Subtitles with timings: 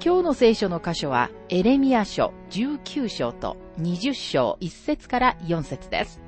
[0.00, 6.20] 今日の聖書の箇所は、エレミア書19章と20章1節から4節です。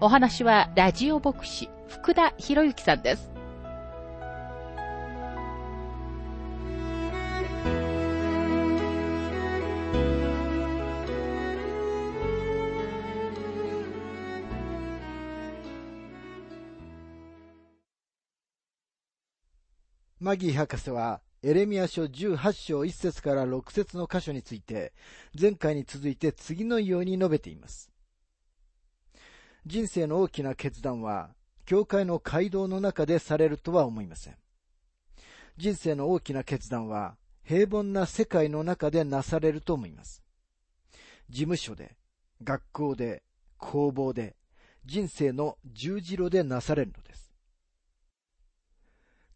[0.00, 3.28] お話は、ラジオ牧師、福田博之さんです。
[20.20, 24.92] マギー博士は、エレミア書18章1節から6節の箇所について、
[25.38, 27.90] 前回に続いて次のように述べています。
[29.64, 31.30] 人生の大きな決断は、
[31.64, 34.36] 教会の街道の中でされるとは思いません。
[35.56, 40.22] 人生の大きな決断は、平凡な世界の中でなされると思います。
[41.30, 41.96] 事務所で、
[42.44, 43.22] 学校で、
[43.56, 44.36] 工房で、
[44.84, 47.32] 人生の十字路でなされるのです。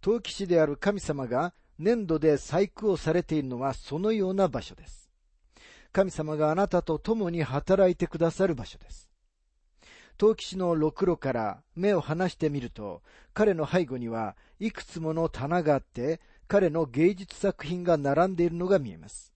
[0.02, 5.10] 陶器師である神様が粘土で細工をされているのはそのような場所です。
[5.92, 9.10] 神様があなたと共に働いてくださる場所です。
[10.16, 19.32] 陶器師のろくろから目を離してみると、彼の背後にはいくつもの棚があって、彼の芸術作品が並んでいるのが見えます。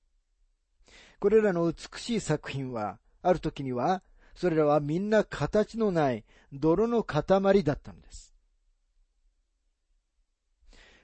[1.19, 4.03] これらの美しい作品は、ある時には、
[4.37, 8.28] それらはみんな形のない泥の塊だったのです。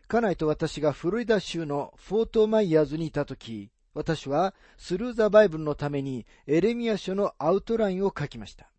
[0.06, 8.70] 家内と私がフロリダ州のフォートマイヤーズにいたとき、私は Thru the Bible のためにエレミア書のアウトラインを書きました。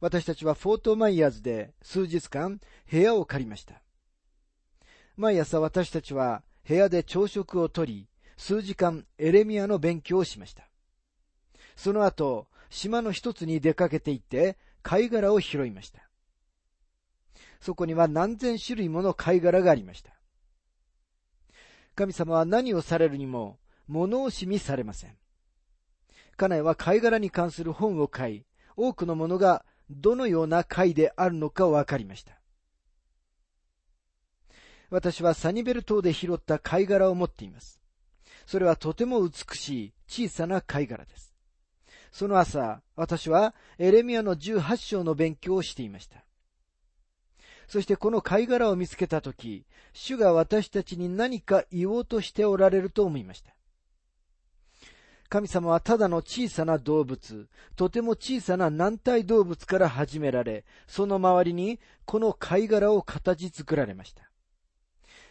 [0.00, 2.60] 私たちはフォートマイヤーズで数日間
[2.90, 3.80] 部屋を借りました。
[5.16, 10.68] 毎朝私たちは部屋で朝食をとり、数時間エレミアの勉強をしました。
[11.76, 16.03] その後、島の一つに出かけて行って貝殻を拾いました。
[17.60, 20.12] そこには何千種類もの貝殻がありました。
[21.94, 25.16] 神様は何をされるにも物惜しみされません。
[26.36, 28.44] 家内は貝殻に関する本を買い、
[28.76, 32.38] 多くのものがどのような貝であるのか分かりました。
[34.90, 37.80] 私はサニベル島で拾った貝殻を持っています。
[38.46, 41.34] それはとても美しい小さな貝殻です。
[42.12, 46.24] その朝、私はエレミアの18章の勉強をしていました。
[47.68, 53.54] そしてこの貝殻を見つけたとき、主が私たちに何か言おうとしておられると思いました。
[55.28, 64.30] 神様はただの小さな動物、とても小さな軟体動物から始められ、その周りにこの貝殻を形作られました。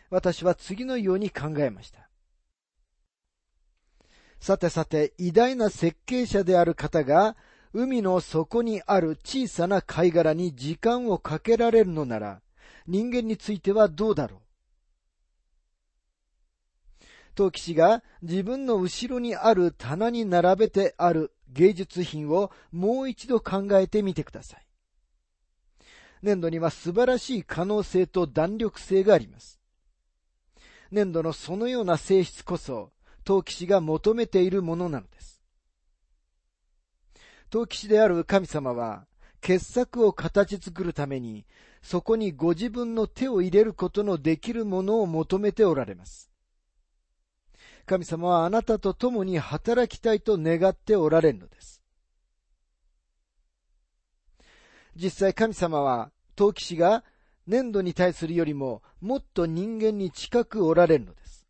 [0.09, 2.09] 私は次のように考えました。
[4.39, 7.37] さてさて、偉大な設計者である方が
[7.73, 12.41] 海の底にある小さな貝殻に時間をかけられるのなら、
[12.87, 14.39] 人間についてはどうだろう？
[17.33, 24.65] 陶器師が自分の後ろにある棚に並べてある芸術品をもう一度考えてみてください。
[26.21, 29.59] 粘土には素晴らしい可能性と弾力性があります。
[30.91, 32.91] 粘土のそのような性質こそ、
[33.23, 35.22] 陶器師が求めているものなのです。
[37.53, 39.05] 陶器師である神様は、
[39.39, 41.45] 傑作を形作るために、
[41.83, 46.31] そこにご自分の手を入れることのできるものを求めておられます。
[47.85, 51.83] 神様はあなたと共に働きたいと願っておられるのです。
[54.95, 57.03] 実際神様は、陶器師が
[57.45, 61.45] 粘土に対するよりももっと人間に近くおられるのです。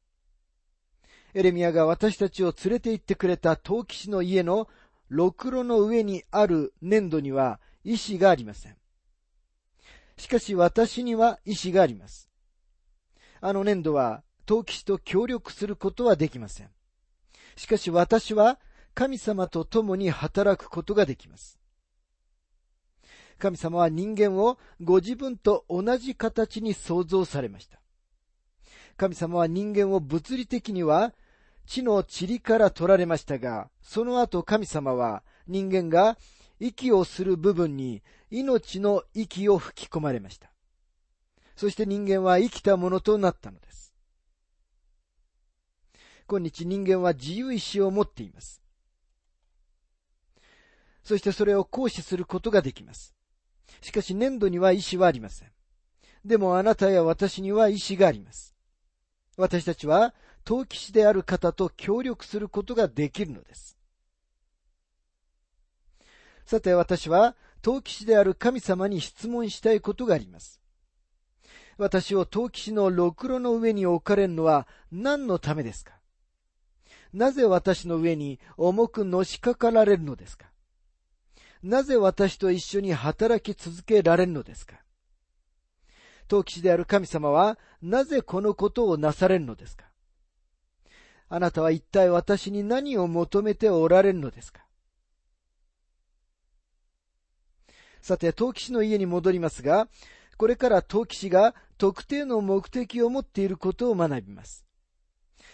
[1.34, 4.68] エレミアが私たちを連れて行ってくれた陶器師の家の
[5.14, 8.76] ろくろの上にある粘土には意志がありません。
[10.18, 12.30] しかし私には意志があります。
[13.40, 16.70] あの粘土は陶器師と協力することはできません。
[17.56, 18.60] しかし私は
[18.96, 21.60] 神様と共に働くことができます。
[23.38, 27.80] 神様は人間をご自分と同じ形に創造されました。
[28.98, 31.14] 神様は人間を物理的には
[31.66, 36.18] 地の塵から取られましたが、その後神様は人間が
[36.60, 40.52] 息をする部分に命の息を吹き込まれました。
[41.56, 43.94] そして人間は生きたものとなったのです。
[46.28, 48.62] 今日人間は自由意志を持っています。
[51.04, 53.14] そしてそれを行使することができます。
[53.82, 55.52] しかし粘土には意志はありません。
[56.24, 58.56] でもあなたや私には意志があります。
[59.36, 60.14] 私たちは
[60.46, 63.78] 陶器師である方と協力することができるのです。
[66.46, 70.60] さて私は陶器師である神様に質問したいことがあります。
[71.78, 75.94] 私を陶器師のろくろの上に置かれるのは何のためですか？
[77.14, 80.48] なぜ私の上に重くのしかかられるのですか？
[81.64, 84.76] なぜ私と一緒に働き続けられるのですか？
[86.28, 89.86] 陶器師である神様はなぜこのことをなされるのですか？
[91.36, 94.64] あなたは一体私に何を求めておられるのですか？
[98.04, 99.88] さて、陶器師の家に戻りますが、
[100.38, 104.64] これから陶器師が特定の目的を持っていることを学びます。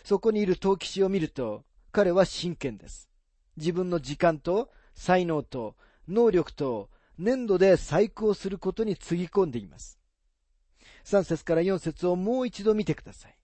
[0.04, 3.10] そこにいる陶器師を見ると、彼は真剣です。
[3.56, 5.78] 自分の時間と才能と
[6.10, 9.98] 能力と粘土で細工をすることにつぎ込んでいます。
[11.06, 13.39] 3節から4節をもう一度見てください。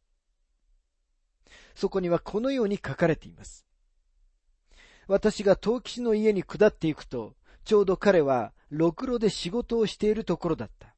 [1.76, 3.66] そこにはこのように書かれています。
[5.08, 10.96] 私が陶器師の家に下っていくと、ちょうど彼は、ろくろで仕事をしているところだった。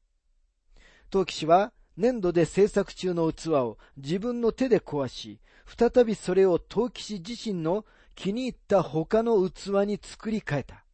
[1.10, 7.84] 陶器師は、粘土で制作中の器を自分の手で壊し、再びそれを陶器師自身の
[8.14, 10.84] 気に入った他の器に作り変えた。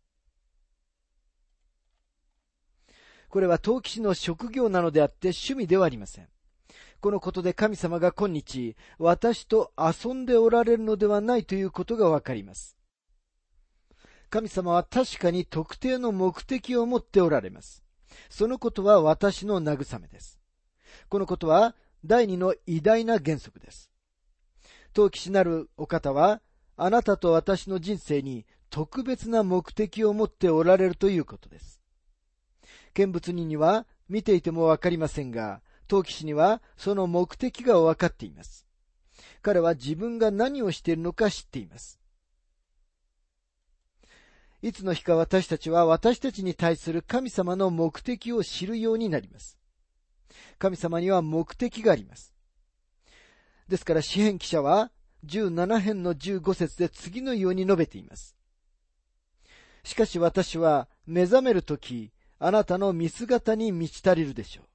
[3.29, 6.29] これは陶器師の職業なのであって趣味ではありません。
[7.05, 12.79] このことで神様が今日、私と遊んでおられるのではないということがわかります。
[14.31, 17.85] 神様は確かに特定の目的を持っておられます。
[18.31, 20.41] そのことは私の慰めです。
[21.11, 21.75] このことは
[22.07, 23.91] 第二の偉大な原則です。
[24.95, 26.41] 陶器師なるお方は、
[26.79, 31.83] あなたと私の人生に特別な目的を持っておられるということです。
[32.95, 38.67] 見物人には見ていてもわかりませんが、陶器師にはその目的がわかっています。
[39.43, 42.01] 彼は自分が何をしているのか知っています。
[44.63, 49.59] いつの日か私たちは私たちに対する神様の目的を知るようになります。
[50.59, 52.35] 神様には目的があります。
[53.69, 54.91] ですから、詩篇記者は
[55.27, 58.37] 17編の15節で次のように述べています。
[59.85, 64.74] しかし私は目覚めるとき、あなたの見姿に満ち足りるでしょう。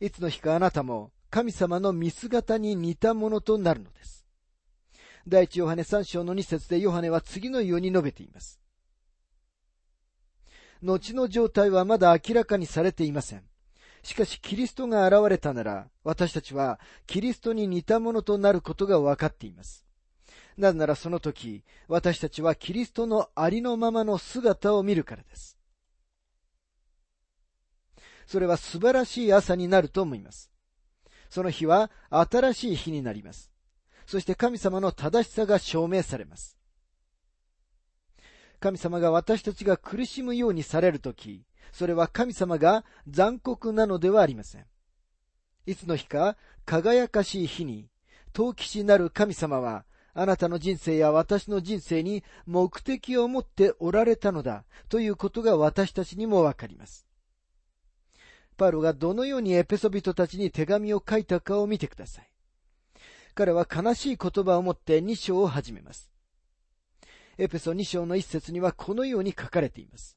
[0.00, 4.24] いつの日かあなたも神様の見姿に似たものとなるのです。
[5.26, 8.60] 第一ヨハネ3章の2節でヨハネは次のように述べています。
[10.82, 13.42] 後の状態はまだ明らかにされていません。
[14.02, 19.86] しかしキリストが現れたなら、私たちはキリストに似たものとなることが分かっています。
[20.58, 25.56] なぜならその時、私たちはキリストのありのままの姿を見るからです。
[28.26, 30.50] それは素晴らしい朝になると思います。
[31.30, 33.50] その日は新しい日になります。
[34.06, 36.56] そして神様の正しさが証明されます。
[38.60, 44.66] 神様が私たちが苦しむようにされるとき、それは神様が残酷なのではありません。
[45.66, 47.88] いつの日か輝かしい日に、
[48.32, 49.84] 陶器師なる神様は、
[50.14, 57.06] あなたの人生や私の人生に目的を持っておられたのだということが私たちにもわかります。
[58.56, 62.30] パウロがどのようにエペソビトたちに手紙を書いたかを見てください。
[63.34, 66.10] 彼は悲しい言葉を持って2章を始めます。
[67.36, 70.16] エペソ2章の一節にはこのように書かれています。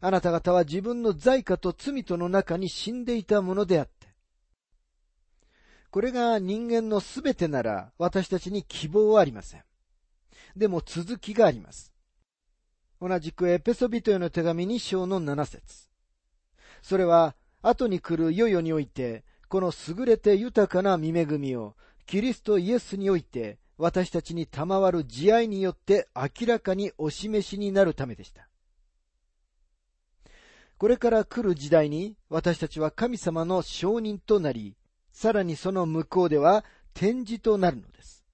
[0.00, 4.08] あなた方は自分の罪過と罪との中に死んでいたものであって、
[5.90, 9.64] これが人間のすべてなら私たちに希望はありません。
[10.56, 11.92] でも続きがあります。
[13.00, 15.89] 同じくエペソビトへの手紙2章の7節
[16.82, 21.74] それは後に来る世々においてこの優れて豊かな見恵みを、
[22.06, 28.48] キリストイエスにおいて、私たちに賜る慈愛によって明らかにお示しになるためでした。
[30.78, 34.76] これから来る時代に私たちは神様の証人となり、
[35.10, 38.24] さらにその向こうでは展示となるのです。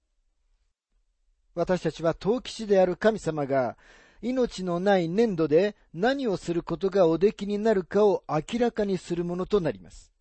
[1.55, 3.75] 私たちは陶器師である神様が
[4.21, 10.11] 命のない粘土で何をすることがおできになるかを明らかにするものとなります。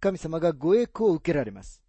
[0.00, 1.82] 神様がご栄光を受けられます。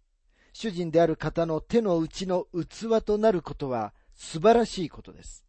[0.52, 5.44] 主人である方の手の内の器となることは素晴らしいことです。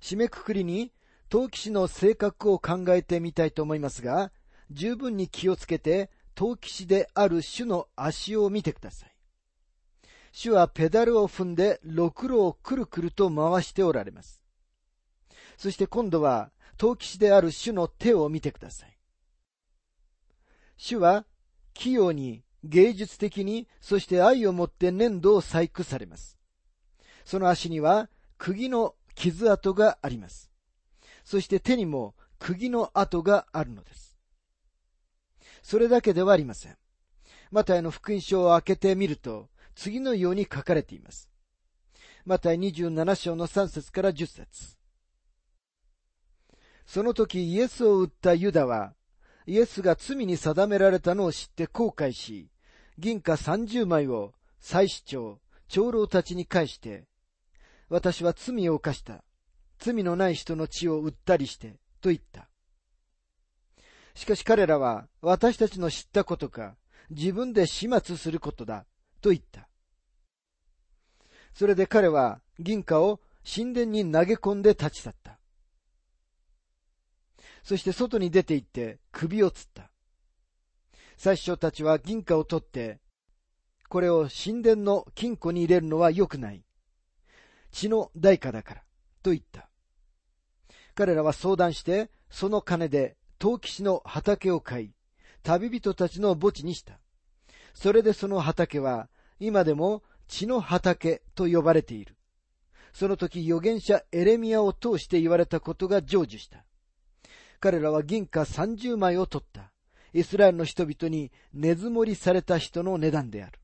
[0.00, 0.92] 締めくくりに、
[1.28, 4.32] 陶器師の性格を考えてみたいと思いますが、
[4.70, 9.13] 十分に気をつけて、陶器師である主の足を見てください。
[10.36, 14.42] 主はペダルを踏んで、ろくろをくるくると回しておられます。
[15.56, 18.98] そして今度は、陶器師である主の手を見てください。
[20.76, 21.24] 主は、
[21.72, 26.36] 器用に、芸術的に、そして愛を持って粘土を細工されます。
[27.24, 30.50] その足には、釘の傷跡があります。
[31.22, 34.18] そして手にも釘の跡があるのです。
[35.62, 36.76] それだけではありません。
[37.52, 41.28] マタイの福音書を開けてみると、次のように書かれています。
[42.24, 44.76] マタイ27章の3節から10節
[46.86, 48.94] その時イエスを撃ったユダは、
[49.46, 52.48] イエスが罪に定められたのを知って後悔し、
[52.98, 57.04] 銀貨30枚を祭司長、長老たちに返して、
[57.88, 59.24] 私は罪を犯した。
[59.78, 62.48] 罪のない人の血を売ったりして、と言った。
[64.14, 66.76] しかし彼らは私たちの知ったことか、
[67.10, 68.86] 自分で始末することだ、
[69.24, 69.66] と言った。
[71.54, 75.38] それで彼は銀貨を神殿に投げ込んで立ち去った。
[77.62, 79.90] そして外に出て行って首をつった。
[81.16, 83.00] 最初たちは銀貨を取って、
[83.88, 86.62] これを神殿の金庫に入れるのは良くない。
[87.70, 88.82] 血の代価だから、
[89.22, 89.70] と言った。
[90.94, 94.90] 彼らは相談して、その金で陶器師の畑を買い、
[95.42, 97.00] 旅人たちの墓地にした。
[97.74, 99.08] それでその畑は、
[99.40, 102.16] 今でも血の畑と呼ばれている。
[102.92, 106.64] その時預言者エレミアを通して言われたことが成就した。
[107.60, 109.72] 彼らは銀貨30枚を取った。
[110.12, 113.58] イスラエルの人々に根積もりされた人の値段である。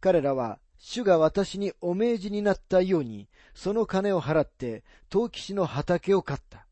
[0.00, 6.66] 彼らは、主が私にお命じになったように、その金を払って、陶器師の畑を買った。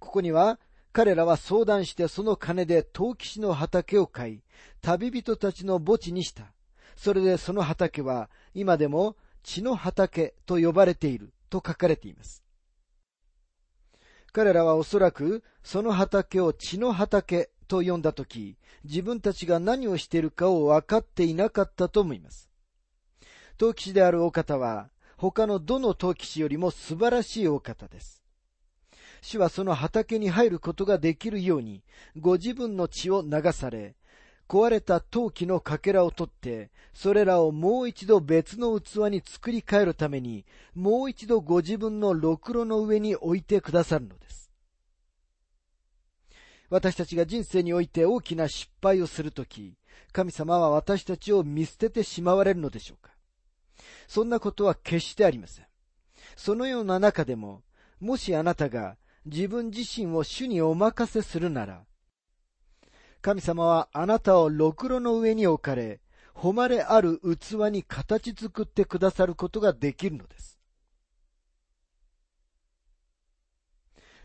[0.00, 0.58] ここには、
[0.96, 4.40] 彼らは相談してその金で陶器師の畑を買い、
[4.80, 6.54] 旅人たちの墓地にした。
[6.96, 12.42] それでその畑は、今でも血の畑と呼ばれていると書かれています。
[14.32, 22.48] 彼らはおそらくその畑を血の畑と呼んだとき、自分たちが何をしているかを分かっていなかったと思います。
[23.58, 24.88] 陶器師であるお方は、
[25.18, 28.25] 他のどの陶器師よりも素晴らしいお方です。
[29.26, 31.82] 主はその畑に入ることができるように、
[32.16, 33.96] ご自分の血を流され、
[34.48, 44.48] 壊れた陶器のかけらを取って、それらをもう一度別の器に作り変えるために、もう一度ご自分のろくろの上に置いてくださるのです。
[46.70, 49.74] 私たちが人生において大きな失敗をするとき、
[50.12, 53.12] 神様は私たちを見捨ててしまわれるのでしょうか
[54.06, 55.66] そんなことは決してありません。
[56.36, 57.64] そのような中でも、
[57.98, 61.84] もしあなたが自分自身を主にお任せするなら、
[63.20, 66.00] 神様はあなたをろくろの上に置かれ、
[66.34, 70.60] 誉れある器に形作ってくださることができるのです。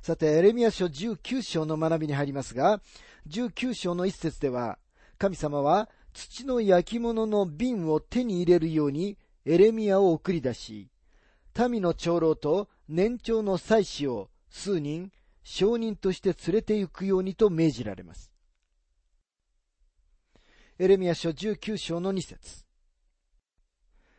[0.01, 2.81] さて、エレミア書19章の学びに入りますが、
[3.27, 4.77] 19章の一節では、
[5.17, 10.89] 神様は土の焼き物の瓶を手に入れるようにエレミアを送り出し、
[11.69, 15.11] 民の長老と年長の祭司を数人
[15.43, 18.31] 証人として連れて行くようにと命じられます。
[20.77, 22.65] エレミア書19章の2節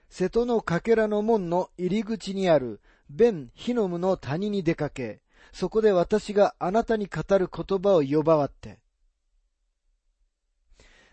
[0.09, 5.23] 瀬戸のかけらの門の入り口にあるベン・ヒノムの谷に出かけ、
[5.53, 8.81] そこで私があなたに語る言葉を呼ばわって。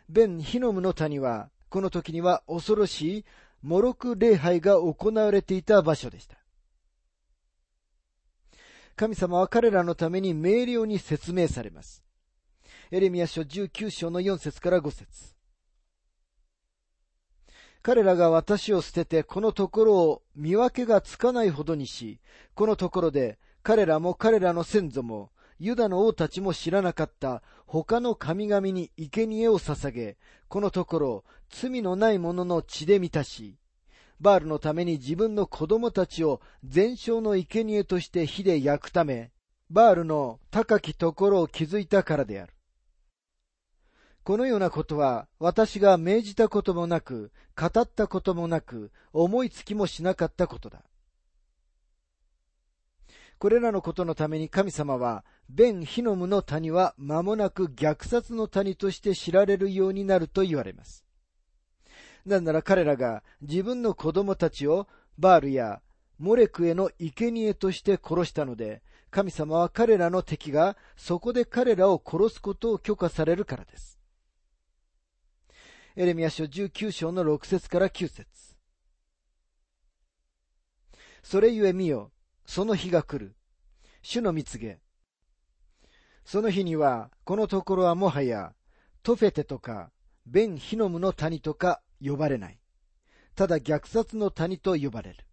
[0.08, 3.26] ベン・ヒノムの谷は、この時には恐ろしい
[3.62, 6.39] モロク礼拝が行われていた場所でした。
[9.00, 12.04] 神様は彼らのために明瞭に説明されます。
[12.92, 15.36] エレミア書19章の4節から5節
[17.82, 22.20] 彼らが私を捨ててこのところを見分けがつかないほどにし、
[22.56, 30.18] このところで彼らも彼らの先祖もユダの王たちも知らなかった他の神々に生贄を捧げ、
[30.50, 33.59] このところ罪のない者の血で満たし、
[34.20, 39.32] バールのために自分の子供たちを全焼の生贄として火で焼くため、
[39.70, 42.54] バールの高きところを築いたからである。
[44.24, 50.84] このようなことは私が命じたこともなく、語ったこともなく、思いつきもしなかったことだ。
[53.38, 61.09] これらのことのために神様は、ベン・ヒノムの谷は間もなく虐殺の谷として知られるようになると言われます。
[62.30, 65.82] なぜなら彼らが自分の子供たちをバールや
[66.20, 74.00] モレクへの生贄として殺したので、神様は彼らの敵がそこで彼らを殺すことを許可されるからです。
[75.96, 78.26] エレミア書19章の6節から9節
[81.24, 82.12] それゆえ見よ、
[82.46, 83.36] その日が来る。
[84.02, 84.80] 主の蜜げ。
[86.24, 88.54] その日には、このところはもはや、
[89.04, 89.92] トフェテとか、
[90.26, 92.60] ベン・ヒノムの谷とか呼ばれない。
[93.36, 95.26] ただ虐殺の谷と呼ばれる。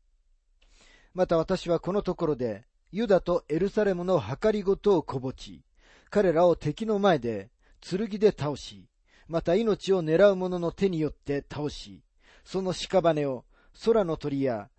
[1.15, 5.65] また私はこのところで、ユダとエルサレムの計りごとをこぼち、
[6.11, 8.89] 彼らを敵の前で剣で倒し、
[9.29, 12.05] また命を狙う者の手によって倒し、
[12.45, 13.45] その屍を
[13.85, 14.71] 空の鳥や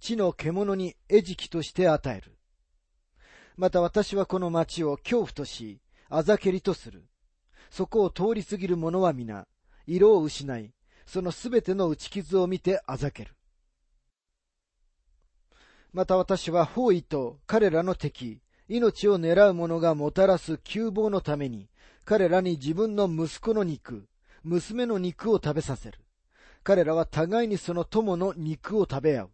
[0.00, 2.36] 地の獣に餌食として与える。
[3.56, 7.04] また私はこの町を恐怖とし、あざけりとする。
[7.70, 9.46] そこを通り過ぎる者は皆、
[9.86, 10.72] 色を失い、
[11.06, 13.34] そのすべての打ち傷を見てあざける。
[15.92, 21.68] また私は包囲と彼らの敵、命を狙う者がもたらす窮乏のために、
[22.04, 24.08] 彼らに自分の息子の肉、
[24.42, 25.98] 娘の肉を食べさせる。
[26.64, 29.30] 彼らは互いにその友の肉を食べ合う。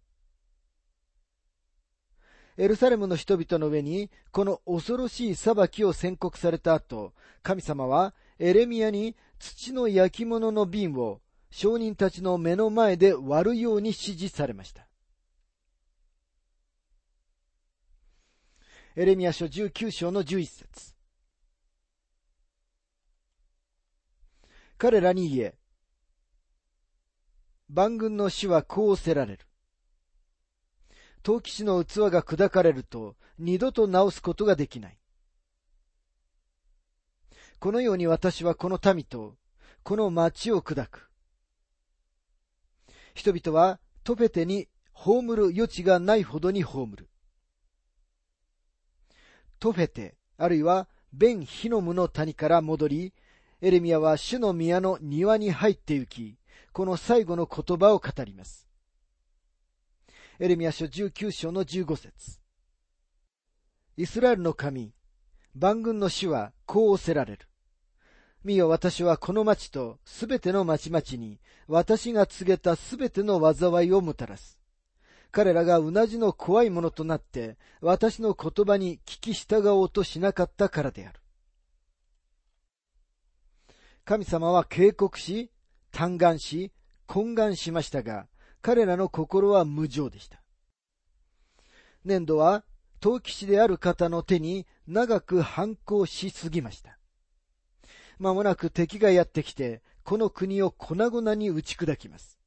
[2.56, 11.20] エルサレムの人々の上に、この恐ろしい裁きを宣告された後、神様はエレミアに土の焼き物の瓶を
[11.50, 14.86] 商人たちの目の前で割るように指示されました。
[18.96, 20.94] エレミア書19章の11節
[24.76, 25.54] 彼らに言え、
[27.68, 29.46] 万軍の死はこうせられる。
[31.22, 34.98] 陶器師の器が砕かれると二度と直すことができない。
[37.58, 39.36] このように私はこの民と
[39.82, 41.07] この町を砕く。
[43.18, 47.08] 人々はトペテに葬る余地がないほどに葬る。
[49.58, 53.12] トフェテ、あるいはベン・ヒノムの谷から戻り、
[53.60, 56.38] エレミアは主の宮の庭に入って行き、
[56.72, 58.68] この最後の言葉を語ります。
[60.38, 62.38] エレミア書19章の15節
[63.96, 64.92] イスラエルの神、
[65.56, 67.48] 万軍の主はこうおせられる。
[68.48, 74.58] 見よ私はこの町とすべての町々に私が告げたすべての災いをもたらす。
[75.30, 81.20] 彼らがうなじの怖いものとなって、私の言葉に聞き従おうとしなかったからである。
[84.06, 85.50] 神様は警告し、
[85.92, 86.72] 嘆願し、
[87.06, 88.28] 懇願しましたが、
[88.62, 90.40] 彼らの心は無情でした。
[92.06, 92.64] 粘土は、
[93.00, 96.97] 陶器師である方の手に長く反抗しすぎました。
[98.18, 102.38] まもなく敵がやってきて、この国を粉々に打ち砕きます。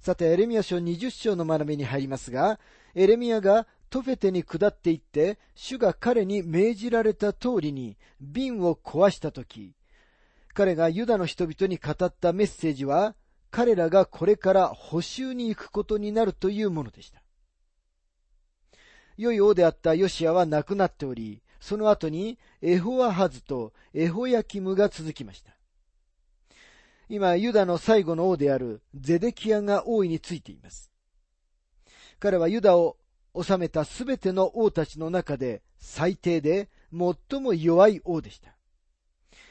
[0.00, 2.58] さて、エレミア書20章の学びに入りますが、
[2.94, 9.74] エレミアがトフェテに下っていって、主が彼に命じられた通りに瓶を壊したとき、
[10.54, 13.14] 彼がユダの人々に語ったメッセージは、
[13.50, 17.20] 彼らがこれから補修に行くことになるというものでした。
[19.16, 25.52] 良い王であったヨシアは亡くなっており、その後にエホアハズとエホヤキムが続きました。
[27.08, 30.90] 今、ユダの最後の王であるゼデキアが王位についています。
[32.18, 32.96] 彼はユダを
[33.34, 38.56] 治めたすべての王たちの中で最低で最も弱い王でした。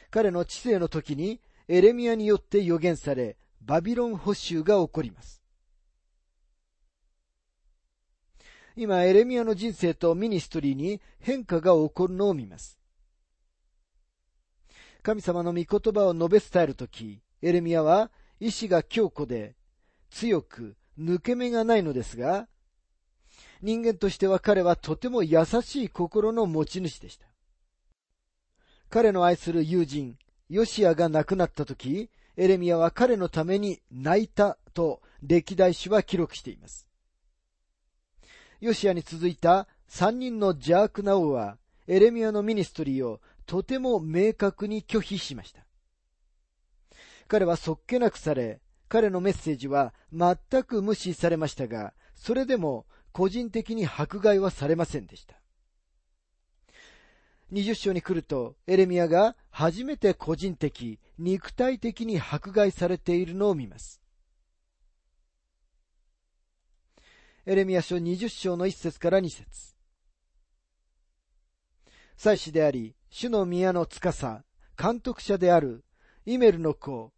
[0.09, 5.38] 彼の知性の時にエレミアによって予言され、バビロン捕囚が起こります。
[8.81, 12.79] 今、エレミアの人生とミニストリーに変化が起こるのを見ます。
[15.01, 19.57] 神様の御言葉を述べ伝えるとき、エレミアは意志が強固で
[20.09, 22.47] 強く抜け目がないのですが、
[23.61, 27.27] 人間としては彼はとても優しい心の持ち主でした。
[28.89, 36.88] 彼の愛する友人、ヨシアが亡くなった時、エレミアは彼のために泣いたと歴代史は記録しています。
[38.59, 45.65] ヨシアに続いた三人の邪悪な王は、エレミアのミニストリーをとても明確に拒否しました。
[47.27, 55.39] 彼はそっけなくされ、彼のメッセージは全く無視されましたが、それでも個人的に迫害はされませんでした。
[57.51, 63.98] 20章に来ると、エレミアが初めて個人的、肉体的に迫害されているのを見ます。
[67.45, 69.75] エレミア書20章の1節から2節
[72.17, 74.43] 祭司であり、主の宮の司、
[74.77, 75.85] 監督者である
[76.25, 77.13] イメルの子、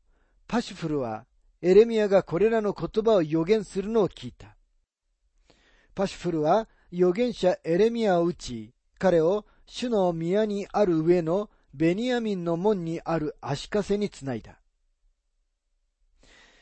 [0.47, 1.25] パシュフルは
[1.61, 4.55] エレミアがこれらの言葉を予言するのを聞いた。
[5.95, 14.59] パシュフルは預言者エレミアを撃ち、彼を主の宮にある上のベニヤミンの門にある足かせにつないだ。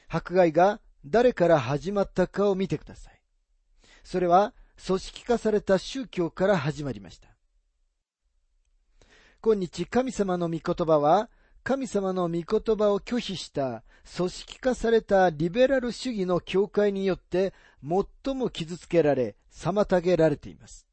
[0.08, 3.19] 迫害が誰から始まったかを見てください。
[4.04, 4.54] それは
[4.86, 7.30] 組織化された宗教から始まりました。
[9.42, 11.30] 今日神様の御言葉は
[11.64, 12.44] 神様の御言
[12.76, 13.84] 葉を拒否した
[14.16, 20.88] 組織化されたリベラル主義の教会によって最も傷つけられ、妨げられています。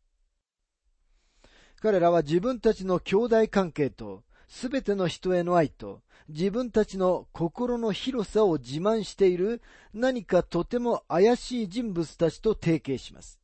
[1.81, 9.63] 彼らは自分たちの兄弟関係と、すべての人への愛と、自分たちの心の広さを自慢している
[9.95, 13.41] 何かとても怪しい人物たちと提携します。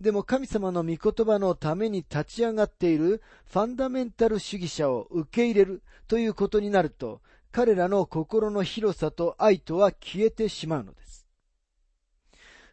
[0.00, 7.20] でも神様の御言葉のために立ち上がっているファンダメンタル主義者を受け入れるということになると、
[7.52, 11.28] 彼らの心の広さと愛とは消えてしまうのです。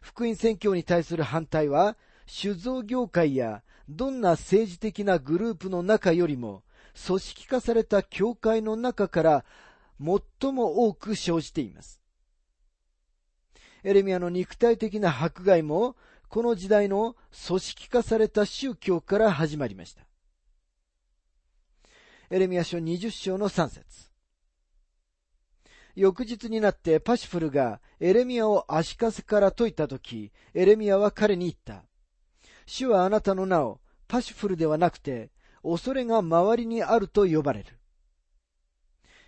[0.00, 1.96] 福音宣教に対する反対は、
[2.26, 6.64] 酒造業界やどんな政治的なグループの中よりも、
[7.06, 9.44] 組織化された教会の中から
[9.98, 12.00] 最も多く生じています。
[13.82, 15.96] エレミアの肉体的な迫害も、
[16.28, 20.06] この時代の組織化された宗教から始まりました。
[22.30, 24.10] エレミア書20章の3節
[25.96, 31.84] 翌日になってパシフルがエレミアを足かせから解いたとき、エレミアは彼に言った。
[32.66, 35.30] 主はあなたの名をパシフルではなくて、
[35.62, 37.78] 恐れが周りにあると呼ばれる。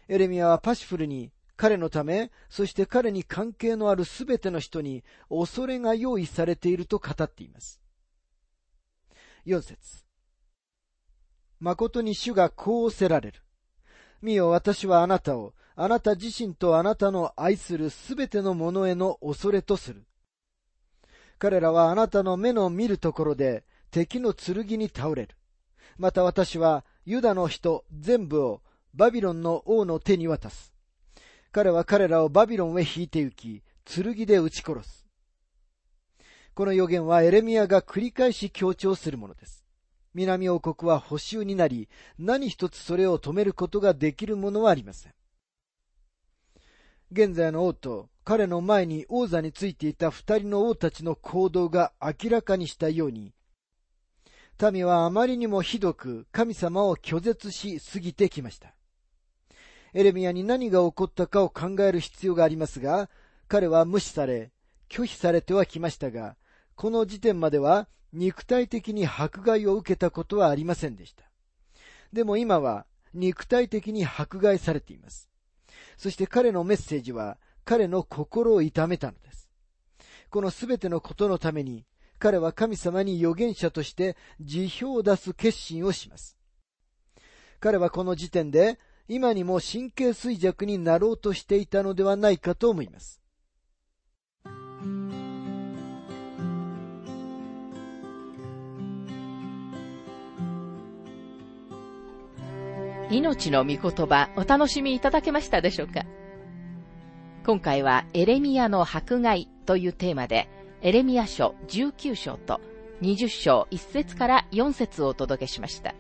[0.09, 7.81] エレミアはパシフルに彼のため、そして彼に関係のあるすべての人に恐れが用意されていると語っています。
[9.47, 10.05] 4節
[11.61, 13.41] 誠に主がこうおせられる。
[14.21, 20.05] 見よ、私はあなたを、あなた自身とあなたの愛するすべてのものへの恐れとする。
[21.39, 25.37] 彼らはあなたの目の見るところで敵の剣に倒れる。
[26.03, 28.61] また私はユダの人全部を
[28.93, 30.75] バビロンの王の手に渡す。
[31.53, 35.07] 彼は彼らをバビロンへ引いて行き、剣で撃ち殺す。
[36.55, 39.65] この予言はエレミアが繰り返し強調するものです。
[40.13, 41.89] 南王国は補修になり、
[42.19, 45.13] 何一つそれを止めることができるものはありません。
[47.13, 53.33] 現在の王と彼の前に王座についていた二人の王たちの行動が明らかにしたように、
[54.71, 58.75] 民はあまりにもひどく神様を拒絶しすぎてきました。
[59.95, 63.11] エレミアに何が起こったかを考える必要がありますが、
[63.49, 64.53] 彼は無視され、
[64.89, 66.37] 拒否されてはきましたが、
[66.77, 71.25] この時点までは肉体的に迫害を受けたことはありませんでした。
[72.13, 75.31] でも今は肉体的に迫害されています。
[75.97, 79.51] そして彼のメッセージは彼の心を痛めたのです。
[80.31, 81.85] このすべてのことのために
[82.23, 86.37] 彼は神様に預言者として辞表を出す決心をします。
[87.59, 93.21] 彼はこの時点で今にも神経衰弱になろうとしていたのではないかと思います。
[103.11, 106.05] 命の御言葉お楽しみいただけましたでしょうか？
[107.45, 110.49] 今回はエレミアの迫害というテーマで
[110.85, 112.61] エレミア書19章と
[113.03, 115.95] 20章1節から4節をお届けしました。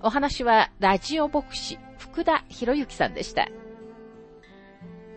[0.00, 3.48] お話はラジオ牧師福田博之さんでした。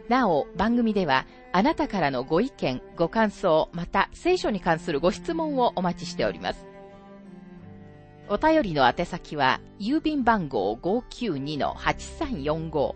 [0.10, 6.66] なお、番組ではあなたからのご意見、ご感想、また聖書に関するご質問をお待ちしております。
[8.28, 12.96] お便りの宛先は、郵便番号592-8345、